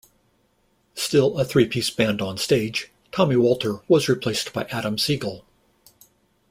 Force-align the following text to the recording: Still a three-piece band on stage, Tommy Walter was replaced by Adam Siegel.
Still 0.95 1.37
a 1.37 1.45
three-piece 1.45 1.91
band 1.91 2.23
on 2.23 2.35
stage, 2.39 2.89
Tommy 3.11 3.35
Walter 3.35 3.81
was 3.87 4.09
replaced 4.09 4.51
by 4.51 4.63
Adam 4.71 4.97
Siegel. 4.97 5.45